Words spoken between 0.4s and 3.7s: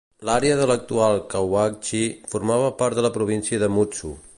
de l'actual Kawauchi formava part de la província